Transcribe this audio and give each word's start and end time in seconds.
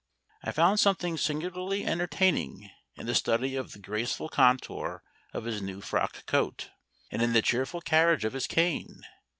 I 0.43 0.51
found 0.51 0.79
something 0.79 1.15
singularly 1.15 1.85
entertaining 1.85 2.71
in 2.95 3.05
the 3.05 3.13
study 3.13 3.55
of 3.55 3.71
the 3.71 3.77
graceful 3.77 4.29
contour 4.29 5.03
of 5.31 5.43
his 5.45 5.61
new 5.61 5.79
frock 5.79 6.25
coat, 6.25 6.71
and 7.11 7.21
in 7.21 7.33
the 7.33 7.41
cheerful 7.43 7.81
carriage 7.81 8.25
of 8.25 8.33
his 8.33 8.47
cane. 8.47 9.03